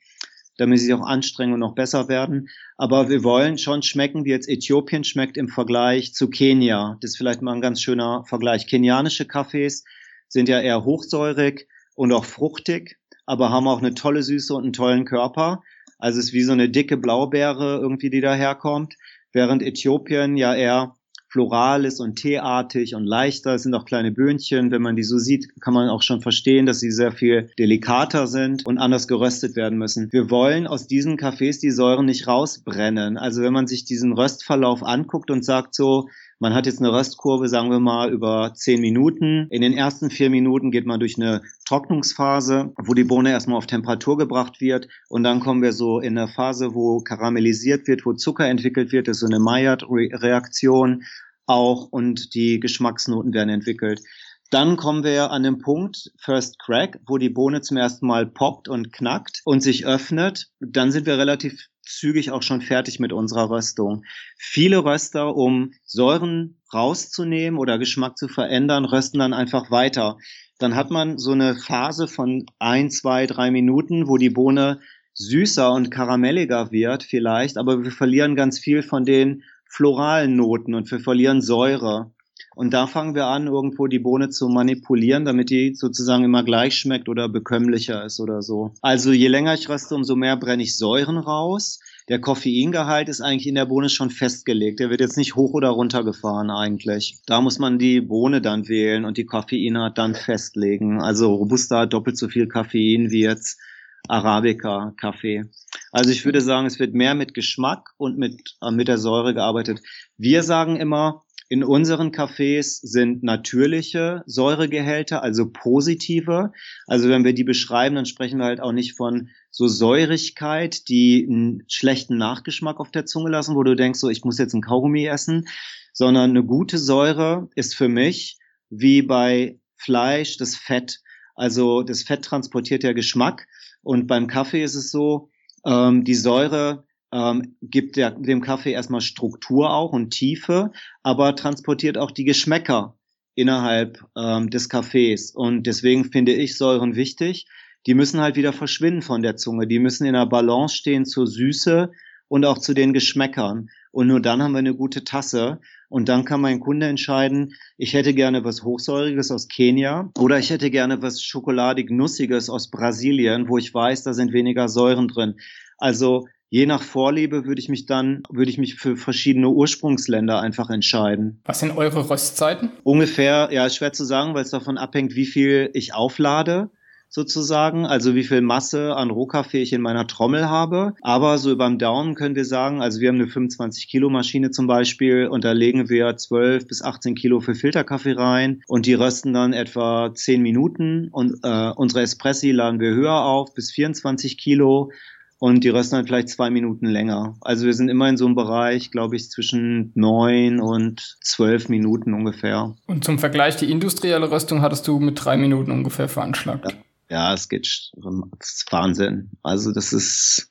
[0.57, 2.49] damit sie sich auch anstrengen und noch besser werden.
[2.77, 6.99] Aber wir wollen schon schmecken, wie jetzt Äthiopien schmeckt im Vergleich zu Kenia.
[7.01, 8.67] Das ist vielleicht mal ein ganz schöner Vergleich.
[8.67, 9.85] Kenianische Kaffees
[10.29, 14.73] sind ja eher hochsäurig und auch fruchtig, aber haben auch eine tolle Süße und einen
[14.73, 15.63] tollen Körper.
[15.99, 18.97] Also es ist wie so eine dicke Blaubeere irgendwie, die daherkommt,
[19.33, 20.95] während Äthiopien ja eher
[21.29, 23.55] floral ist und teeartig und leichter.
[23.55, 24.71] Es sind auch kleine Böhnchen.
[24.71, 28.27] Wenn man die so sieht, kann man auch schon verstehen, dass sie sehr viel delikater
[28.27, 30.13] sind und anders geröstet werden müssen.
[30.13, 33.19] Wir wollen aus diesen Kaffees die Säuren nicht rausbrennen.
[33.19, 37.49] Also wenn man sich diesen Röstverlauf anguckt und sagt so, man hat jetzt eine Röstkurve,
[37.49, 39.47] sagen wir mal, über zehn Minuten.
[39.51, 43.67] In den ersten vier Minuten geht man durch eine Trocknungsphase, wo die Bohne erstmal auf
[43.67, 44.89] Temperatur gebracht wird.
[45.09, 49.09] Und dann kommen wir so in eine Phase, wo karamellisiert wird, wo Zucker entwickelt wird.
[49.09, 51.05] Das ist so eine Maillard-Reaktion
[51.47, 54.03] auch und die Geschmacksnoten werden entwickelt.
[54.51, 58.69] Dann kommen wir an den Punkt First Crack, wo die Bohne zum ersten Mal poppt
[58.69, 60.51] und knackt und sich öffnet.
[60.61, 64.05] Dann sind wir relativ zügig auch schon fertig mit unserer Röstung.
[64.37, 70.19] Viele Röster, um Säuren rauszunehmen oder Geschmack zu verändern, rösten dann einfach weiter.
[70.59, 74.81] Dann hat man so eine Phase von ein, zwei, drei Minuten, wo die Bohne
[75.15, 80.91] süßer und karamelliger wird vielleicht, aber wir verlieren ganz viel von den floralen Noten und
[80.91, 82.13] wir verlieren Säure.
[82.57, 86.75] Und da fangen wir an, irgendwo die Bohne zu manipulieren, damit die sozusagen immer gleich
[86.75, 88.73] schmeckt oder bekömmlicher ist oder so.
[88.81, 91.81] Also je länger ich röste, umso mehr brenne ich Säuren raus.
[92.09, 94.81] Der Koffeingehalt ist eigentlich in der Bohne schon festgelegt.
[94.81, 97.19] Der wird jetzt nicht hoch oder runter gefahren eigentlich.
[97.27, 101.03] Da muss man die Bohne dann wählen und die Koffeinart dann festlegen.
[101.03, 103.61] Also Robusta hat doppelt so viel Koffein wie jetzt
[104.09, 105.45] Arabica-Kaffee.
[105.93, 109.35] Also ich würde sagen, es wird mehr mit Geschmack und mit, äh, mit der Säure
[109.35, 109.83] gearbeitet.
[110.17, 116.53] Wir sagen immer, in unseren Cafés sind natürliche Säuregehälter, also positive.
[116.87, 121.27] Also wenn wir die beschreiben, dann sprechen wir halt auch nicht von so Säurigkeit, die
[121.29, 124.63] einen schlechten Nachgeschmack auf der Zunge lassen, wo du denkst, so ich muss jetzt ein
[124.63, 125.47] Kaugummi essen,
[125.93, 131.01] sondern eine gute Säure ist für mich wie bei Fleisch das Fett.
[131.37, 133.47] Also das Fett transportiert ja Geschmack
[133.83, 135.31] und beim Kaffee ist es so,
[135.65, 136.86] ähm, die Säure
[137.17, 140.71] ähm, gibt der, dem Kaffee erstmal Struktur auch und Tiefe,
[141.03, 142.99] aber transportiert auch die Geschmäcker
[143.35, 145.31] innerhalb ähm, des Kaffees.
[145.31, 147.47] Und deswegen finde ich Säuren wichtig.
[147.87, 149.67] Die müssen halt wieder verschwinden von der Zunge.
[149.67, 151.91] Die müssen in der Balance stehen zur Süße
[152.29, 153.69] und auch zu den Geschmäckern.
[153.93, 155.61] Und nur dann haben wir eine gute Tasse.
[155.89, 160.51] Und dann kann mein Kunde entscheiden, ich hätte gerne was Hochsäuriges aus Kenia oder ich
[160.51, 165.37] hätte gerne was schokoladig-nussiges aus Brasilien, wo ich weiß, da sind weniger Säuren drin.
[165.79, 170.71] Also je nach Vorliebe würde ich mich dann, würde ich mich für verschiedene Ursprungsländer einfach
[170.71, 171.41] entscheiden.
[171.45, 172.71] Was sind eure Röstzeiten?
[172.83, 176.71] Ungefähr, ja, schwer zu sagen, weil es davon abhängt, wie viel ich auflade
[177.09, 180.95] sozusagen, also wie viel Masse an Rohkaffee ich in meiner Trommel habe.
[181.03, 184.67] Aber so überm Daumen können wir sagen, also wir haben eine 25 Kilo Maschine zum
[184.67, 189.33] Beispiel und da legen wir 12 bis 18 Kilo für Filterkaffee rein und die rösten
[189.33, 194.91] dann etwa 10 Minuten und äh, unsere Espressi laden wir höher auf bis 24 Kilo
[195.39, 197.37] und die rösten dann vielleicht zwei Minuten länger.
[197.43, 202.15] Also wir sind immer in so einem Bereich, glaube ich, zwischen neun und zwölf Minuten
[202.15, 202.75] ungefähr.
[202.87, 206.73] Und zum Vergleich, die industrielle Röstung hattest du mit drei Minuten ungefähr veranschlagt.
[206.73, 206.79] Ja,
[207.11, 207.93] ja es geht,
[208.39, 209.31] das Wahnsinn.
[209.43, 210.51] Also das ist,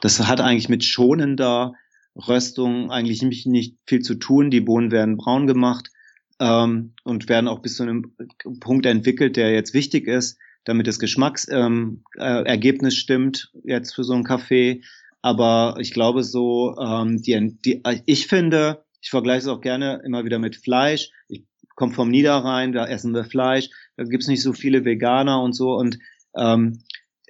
[0.00, 1.72] das hat eigentlich mit schonender
[2.14, 4.50] Röstung eigentlich nicht, nicht viel zu tun.
[4.50, 5.88] Die Bohnen werden braun gemacht
[6.38, 8.14] ähm, und werden auch bis zu einem
[8.60, 14.14] Punkt entwickelt, der jetzt wichtig ist damit das Geschmacksergebnis ähm, äh, stimmt jetzt für so
[14.14, 14.82] einen Kaffee.
[15.20, 20.24] Aber ich glaube so, ähm, die, die, ich finde, ich vergleiche es auch gerne immer
[20.24, 21.10] wieder mit Fleisch.
[21.28, 21.44] Ich
[21.74, 23.68] komme vom Niederrhein, da essen wir Fleisch.
[23.96, 25.74] Da gibt's nicht so viele Veganer und so.
[25.74, 25.98] Und
[26.36, 26.82] ähm,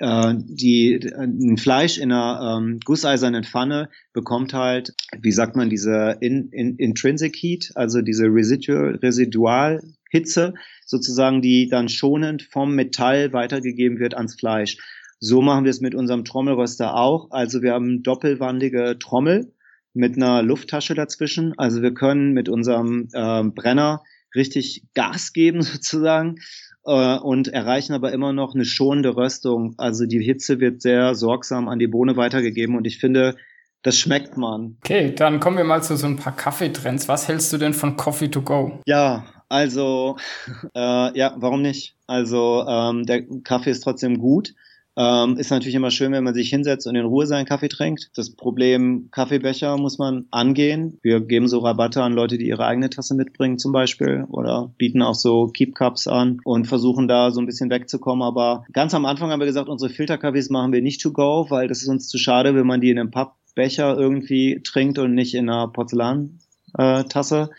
[0.03, 6.17] äh, die, ein Fleisch in einer ähm, gusseisernen Pfanne bekommt halt, wie sagt man, diese
[6.21, 14.01] in, in, Intrinsic Heat, also diese Residual, Residualhitze, sozusagen, die dann schonend vom Metall weitergegeben
[14.01, 14.77] wird ans Fleisch.
[15.21, 17.31] So machen wir es mit unserem Trommelröster auch.
[17.31, 19.53] Also wir haben doppelwandige Trommel
[19.95, 21.57] mit einer Lufttasche dazwischen.
[21.59, 24.03] Also wir können mit unserem äh, Brenner
[24.35, 26.37] richtig Gas geben sozusagen
[26.85, 29.75] äh, und erreichen aber immer noch eine schonende Röstung.
[29.79, 33.37] Also die Hitze wird sehr sorgsam an die Bohne weitergegeben und ich finde,
[33.83, 34.77] das schmeckt man.
[34.85, 37.09] Okay, dann kommen wir mal zu so ein paar Kaffeetrends.
[37.09, 38.81] Was hältst du denn von Coffee to go?
[38.87, 40.17] Ja, also
[40.75, 41.97] äh, ja, warum nicht?
[42.07, 44.55] Also ähm, der Kaffee ist trotzdem gut.
[44.95, 48.11] Ähm, ist natürlich immer schön, wenn man sich hinsetzt und in Ruhe seinen Kaffee trinkt.
[48.15, 50.99] Das Problem Kaffeebecher muss man angehen.
[51.03, 55.01] Wir geben so Rabatte an Leute, die ihre eigene Tasse mitbringen zum Beispiel oder bieten
[55.01, 58.23] auch so Keep Cups an und versuchen da so ein bisschen wegzukommen.
[58.23, 61.69] Aber ganz am Anfang haben wir gesagt, unsere Filterkaffees machen wir nicht to go, weil
[61.69, 65.35] das ist uns zu schade, wenn man die in einem Pappbecher irgendwie trinkt und nicht
[65.35, 67.49] in einer Porzellantasse.
[67.51, 67.55] Äh,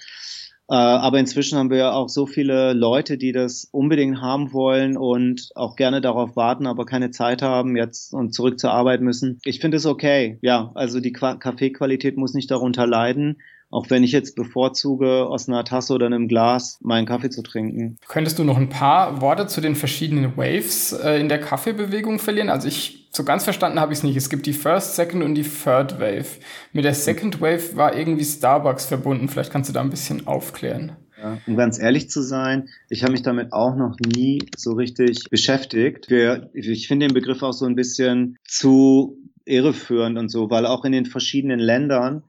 [0.76, 5.52] aber inzwischen haben wir ja auch so viele Leute, die das unbedingt haben wollen und
[5.56, 9.40] auch gerne darauf warten, aber keine Zeit haben jetzt und zurück zur Arbeit müssen.
[9.44, 10.38] Ich finde es okay.
[10.42, 13.38] Ja, also die Kaffeequalität muss nicht darunter leiden
[13.74, 17.98] auch wenn ich jetzt bevorzuge, aus einer Tasse oder einem Glas meinen Kaffee zu trinken.
[18.08, 22.50] Könntest du noch ein paar Worte zu den verschiedenen Waves äh, in der Kaffeebewegung verlieren?
[22.50, 24.16] Also ich so ganz verstanden habe ich es nicht.
[24.16, 26.26] Es gibt die First, Second und die Third Wave.
[26.72, 29.28] Mit der Second Wave war irgendwie Starbucks verbunden.
[29.28, 30.94] Vielleicht kannst du da ein bisschen aufklären.
[31.22, 35.30] Ja, um ganz ehrlich zu sein, ich habe mich damit auch noch nie so richtig
[35.30, 36.10] beschäftigt.
[36.10, 40.86] Wir, ich finde den Begriff auch so ein bisschen zu irreführend und so, weil auch
[40.86, 42.24] in den verschiedenen Ländern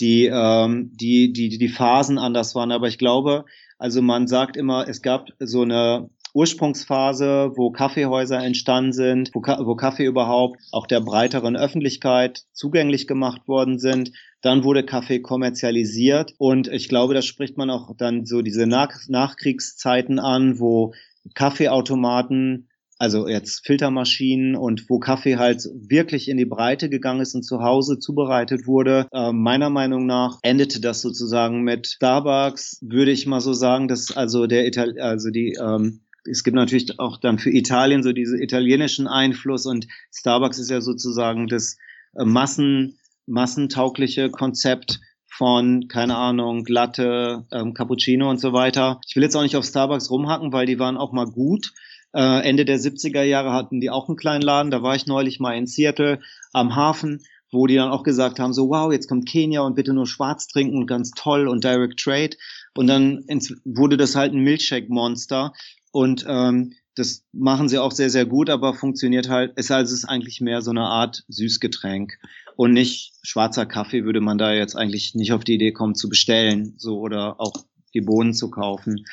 [0.00, 2.72] die, ähm, die, die, die Phasen anders waren.
[2.72, 3.44] Aber ich glaube,
[3.78, 9.74] also man sagt immer, es gab so eine Ursprungsphase, wo Kaffeehäuser entstanden sind, wo, wo
[9.76, 14.12] Kaffee überhaupt auch der breiteren Öffentlichkeit zugänglich gemacht worden sind.
[14.40, 18.92] Dann wurde Kaffee kommerzialisiert und ich glaube, da spricht man auch dann so diese Nach
[19.08, 20.94] Nachkriegszeiten an, wo
[21.34, 22.68] Kaffeeautomaten
[23.02, 27.58] also jetzt Filtermaschinen und wo Kaffee halt wirklich in die Breite gegangen ist und zu
[27.60, 29.08] Hause zubereitet wurde.
[29.10, 34.16] Äh, meiner Meinung nach endete das sozusagen mit Starbucks, würde ich mal so sagen, dass
[34.16, 38.40] also der Ital also die ähm, es gibt natürlich auch dann für Italien so diese
[38.40, 41.78] italienischen Einfluss und Starbucks ist ja sozusagen das
[42.14, 49.00] äh, Massen massentaugliche Konzept von, keine Ahnung, Latte, ähm, Cappuccino und so weiter.
[49.08, 51.72] Ich will jetzt auch nicht auf Starbucks rumhacken, weil die waren auch mal gut.
[52.14, 54.70] Äh, Ende der 70er Jahre hatten die auch einen kleinen Laden.
[54.70, 56.20] Da war ich neulich mal in Seattle
[56.52, 59.92] am Hafen, wo die dann auch gesagt haben, so wow, jetzt kommt Kenia und bitte
[59.92, 62.36] nur schwarz trinken und ganz toll und Direct Trade.
[62.74, 63.24] Und dann
[63.64, 65.52] wurde das halt ein Milkshake-Monster.
[65.90, 70.04] Und ähm, das machen sie auch sehr, sehr gut, aber funktioniert halt, ist also ist
[70.04, 72.18] eigentlich mehr so eine Art Süßgetränk.
[72.56, 76.08] Und nicht schwarzer Kaffee würde man da jetzt eigentlich nicht auf die Idee kommen zu
[76.08, 77.52] bestellen, so oder auch
[77.94, 79.04] die Bohnen zu kaufen.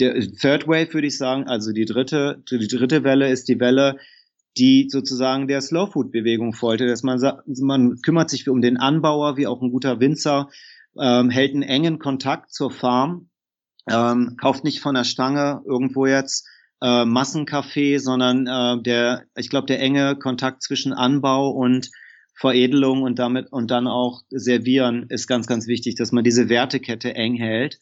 [0.00, 3.98] Der Third Wave würde ich sagen, also die dritte, die dritte Welle ist die Welle,
[4.56, 9.36] die sozusagen der Slow Food Bewegung folgte, dass man man kümmert sich um den Anbauer
[9.36, 10.48] wie auch ein guter Winzer,
[10.98, 13.28] ähm, hält einen engen Kontakt zur Farm,
[13.88, 16.46] ähm, kauft nicht von der Stange irgendwo jetzt
[16.82, 21.90] äh, Massenkaffee, sondern äh, der, ich glaube, der enge Kontakt zwischen Anbau und
[22.36, 27.14] Veredelung und damit und dann auch Servieren ist ganz, ganz wichtig, dass man diese Wertekette
[27.14, 27.78] eng hält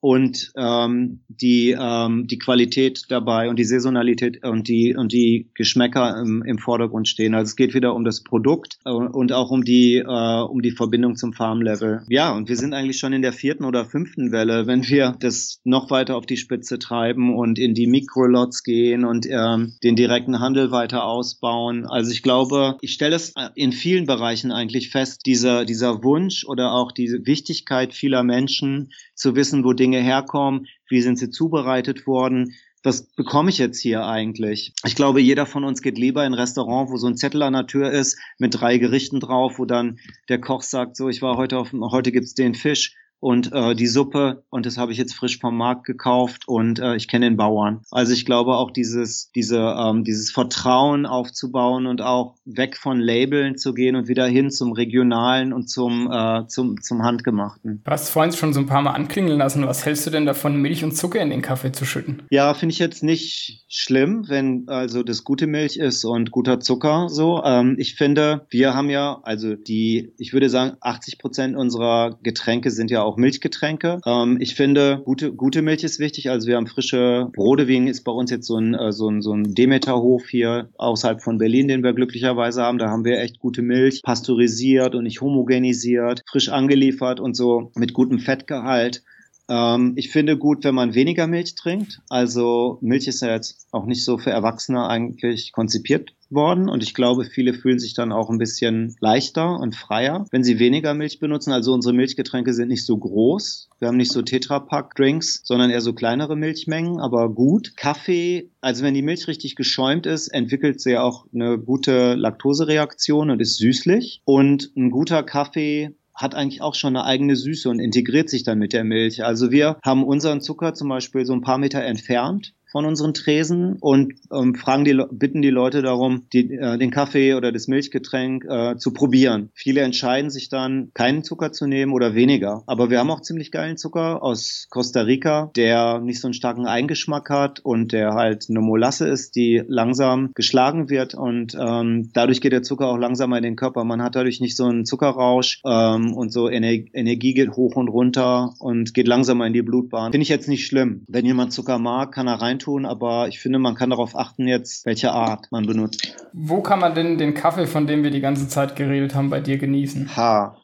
[0.00, 6.20] und ähm, die ähm, die Qualität dabei und die Saisonalität und die und die Geschmäcker
[6.20, 7.34] im, im Vordergrund stehen.
[7.34, 10.70] Also es geht wieder um das Produkt äh, und auch um die äh, um die
[10.70, 12.02] Verbindung zum Farmlevel.
[12.08, 15.60] Ja, und wir sind eigentlich schon in der vierten oder fünften Welle, wenn wir das
[15.64, 20.40] noch weiter auf die Spitze treiben und in die Mikrolots gehen und ähm, den direkten
[20.40, 21.86] Handel weiter ausbauen.
[21.86, 26.72] Also ich glaube, ich stelle es in vielen Bereichen eigentlich fest, dieser dieser Wunsch oder
[26.72, 32.54] auch diese Wichtigkeit vieler Menschen zu wissen, wo Dinge herkommen, wie sind sie zubereitet worden,
[32.86, 34.72] was bekomme ich jetzt hier eigentlich?
[34.84, 37.54] Ich glaube, jeder von uns geht lieber in ein Restaurant, wo so ein Zettel an
[37.54, 39.98] der Tür ist mit drei Gerichten drauf, wo dann
[40.28, 43.86] der Koch sagt, so, ich war heute auf, heute gibt's den Fisch und äh, die
[43.86, 47.36] Suppe und das habe ich jetzt frisch vom Markt gekauft und äh, ich kenne den
[47.36, 47.80] Bauern.
[47.90, 53.56] Also ich glaube auch dieses diese ähm, dieses Vertrauen aufzubauen und auch weg von Labeln
[53.56, 57.82] zu gehen und wieder hin zum regionalen und zum äh, zum zum handgemachten.
[57.84, 59.66] Du hast vorhin schon so ein paar Mal anklingeln lassen.
[59.66, 62.22] Was hältst du denn davon, Milch und Zucker in den Kaffee zu schütten?
[62.30, 67.08] Ja, finde ich jetzt nicht schlimm, wenn also das gute Milch ist und guter Zucker
[67.08, 67.42] so.
[67.44, 72.70] Ähm, ich finde, wir haben ja also die, ich würde sagen, 80 Prozent unserer Getränke
[72.70, 74.00] sind ja auch Milchgetränke.
[74.04, 76.30] Ähm, ich finde, gute, gute Milch ist wichtig.
[76.30, 79.32] Also wir haben frische Brodewing ist bei uns jetzt so ein, äh, so ein, so
[79.32, 82.78] ein Demeterhof hier außerhalb von Berlin, den wir glücklicherweise haben.
[82.78, 87.94] Da haben wir echt gute Milch, pasteurisiert und nicht homogenisiert, frisch angeliefert und so mit
[87.94, 89.02] gutem Fettgehalt.
[89.48, 92.00] Ähm, ich finde gut, wenn man weniger Milch trinkt.
[92.08, 96.94] Also Milch ist ja jetzt auch nicht so für Erwachsene eigentlich konzipiert worden und ich
[96.94, 101.20] glaube, viele fühlen sich dann auch ein bisschen leichter und freier, wenn sie weniger Milch
[101.20, 101.52] benutzen.
[101.52, 103.68] Also unsere Milchgetränke sind nicht so groß.
[103.78, 107.76] Wir haben nicht so Tetrapack-Drinks, sondern eher so kleinere Milchmengen, aber gut.
[107.76, 113.40] Kaffee, also wenn die Milch richtig geschäumt ist, entwickelt sie auch eine gute Laktosereaktion und
[113.40, 114.22] ist süßlich.
[114.24, 118.58] Und ein guter Kaffee hat eigentlich auch schon eine eigene Süße und integriert sich dann
[118.58, 119.24] mit der Milch.
[119.24, 123.78] Also wir haben unseren Zucker zum Beispiel so ein paar Meter entfernt von unseren Tresen
[123.80, 128.44] und ähm, fragen die, bitten die Leute darum, die, äh, den Kaffee oder das Milchgetränk
[128.44, 129.48] äh, zu probieren.
[129.54, 132.64] Viele entscheiden sich dann, keinen Zucker zu nehmen oder weniger.
[132.66, 136.66] Aber wir haben auch ziemlich geilen Zucker aus Costa Rica, der nicht so einen starken
[136.66, 142.42] Eingeschmack hat und der halt eine Molasse ist, die langsam geschlagen wird und ähm, dadurch
[142.42, 143.84] geht der Zucker auch langsamer in den Körper.
[143.84, 147.88] Man hat dadurch nicht so einen Zuckerrausch ähm, und so Ener Energie geht hoch und
[147.88, 150.12] runter und geht langsamer in die Blutbahn.
[150.12, 151.04] Finde ich jetzt nicht schlimm.
[151.08, 154.46] Wenn jemand Zucker mag, kann er reintun tun, aber ich finde, man kann darauf achten
[154.46, 156.14] jetzt, welche Art man benutzt.
[156.32, 159.40] Wo kann man denn den Kaffee, von dem wir die ganze Zeit geredet haben, bei
[159.40, 160.16] dir genießen?
[160.16, 160.56] Ha,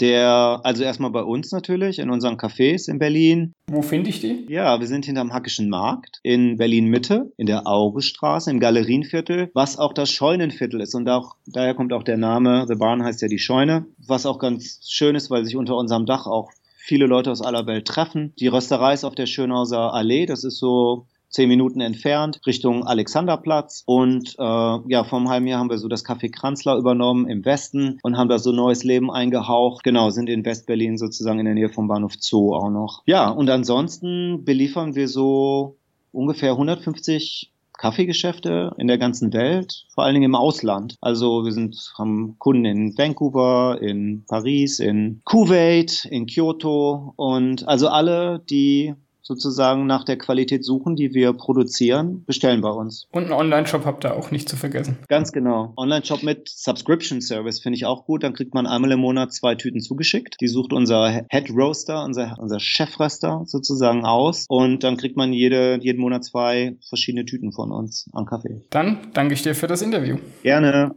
[0.00, 3.52] der, also erstmal bei uns natürlich, in unseren Cafés in Berlin.
[3.66, 4.46] Wo finde ich die?
[4.48, 9.78] Ja, wir sind hinterm Hackischen Markt in Berlin Mitte, in der Augestraße, im Galerienviertel, was
[9.78, 10.94] auch das Scheunenviertel ist.
[10.94, 14.38] Und auch, daher kommt auch der Name, The Barn heißt ja die Scheune, was auch
[14.38, 18.32] ganz schön ist, weil sich unter unserem Dach auch viele Leute aus aller Welt treffen.
[18.40, 23.82] Die Rösterei ist auf der Schönhauser Allee, das ist so zehn Minuten entfernt, Richtung Alexanderplatz.
[23.86, 27.44] Und äh, ja, vor einem halben Jahr haben wir so das Café Kranzler übernommen im
[27.44, 29.84] Westen und haben da so neues Leben eingehaucht.
[29.84, 33.02] Genau, sind in Westberlin sozusagen in der Nähe vom Bahnhof Zoo auch noch.
[33.06, 35.76] Ja, und ansonsten beliefern wir so
[36.12, 40.96] ungefähr 150 Kaffeegeschäfte in der ganzen Welt, vor allen Dingen im Ausland.
[41.00, 47.88] Also wir sind, haben Kunden in Vancouver, in Paris, in Kuwait, in Kyoto und also
[47.88, 53.06] alle, die sozusagen nach der Qualität suchen, die wir produzieren, bestellen bei uns.
[53.12, 54.98] Und einen Online-Shop habt ihr auch nicht zu vergessen.
[55.08, 55.72] Ganz genau.
[55.76, 58.22] Online-Shop mit Subscription Service finde ich auch gut.
[58.22, 60.36] Dann kriegt man einmal im Monat zwei Tüten zugeschickt.
[60.40, 64.46] Die sucht unser Head Roaster, unser, unser Chefröster sozusagen aus.
[64.48, 68.62] Und dann kriegt man jede, jeden Monat zwei verschiedene Tüten von uns an Kaffee.
[68.70, 70.16] Dann danke ich dir für das Interview.
[70.42, 70.94] Gerne.